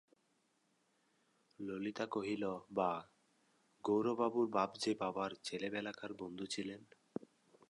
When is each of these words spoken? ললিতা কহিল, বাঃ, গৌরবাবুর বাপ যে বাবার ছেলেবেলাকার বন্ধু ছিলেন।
ললিতা 1.59 2.05
কহিল, 2.05 2.43
বাঃ, 2.71 2.99
গৌরবাবুর 3.83 4.47
বাপ 4.47 4.71
যে 4.77 4.91
বাবার 4.99 5.31
ছেলেবেলাকার 5.43 6.11
বন্ধু 6.13 6.45
ছিলেন। 6.45 6.81